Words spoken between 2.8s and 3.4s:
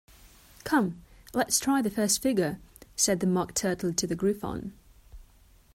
said the